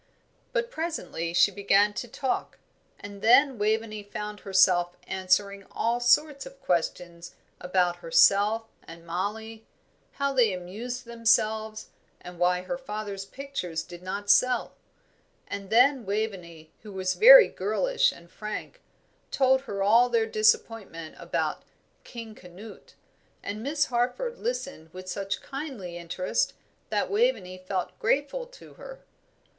But 0.51 0.71
presently 0.71 1.31
she 1.31 1.51
began 1.51 1.93
to 1.93 2.07
talk, 2.07 2.57
and 2.99 3.21
then 3.21 3.59
Waveney 3.59 4.01
found 4.01 4.39
herself 4.39 4.97
answering 5.05 5.63
all 5.71 5.99
sorts 5.99 6.47
of 6.47 6.59
questions 6.59 7.35
about 7.59 7.97
herself 7.97 8.63
and 8.87 9.05
Mollie 9.05 9.63
how 10.13 10.33
they 10.33 10.53
amused 10.53 11.05
themselves, 11.05 11.89
and 12.19 12.39
why 12.39 12.63
her 12.63 12.79
father's 12.79 13.25
pictures 13.25 13.83
did 13.83 14.01
not 14.01 14.31
sell; 14.31 14.73
and 15.47 15.69
then 15.69 16.03
Waveney, 16.03 16.71
who 16.81 16.91
was 16.91 17.13
very 17.13 17.47
girlish 17.47 18.11
and 18.11 18.31
frank, 18.31 18.81
told 19.29 19.61
her 19.65 19.83
all 19.83 20.09
their 20.09 20.25
disappointment 20.25 21.15
about 21.19 21.61
"King 22.03 22.33
Canute," 22.33 22.95
and 23.43 23.61
Miss 23.61 23.85
Harford 23.85 24.39
listened 24.39 24.91
with 24.93 25.07
such 25.07 25.43
kindly 25.43 25.95
interest 25.95 26.53
that 26.89 27.11
Waveney 27.11 27.59
felt 27.59 27.89
quite 27.89 27.99
grateful 27.99 28.47
to 28.47 28.73
her. 28.73 29.01